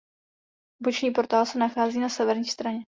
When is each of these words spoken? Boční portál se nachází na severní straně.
Boční 0.81 1.11
portál 1.11 1.45
se 1.45 1.59
nachází 1.59 1.99
na 1.99 2.09
severní 2.09 2.45
straně. 2.45 2.83